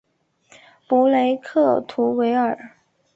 [0.87, 2.57] 布雷克图维尔。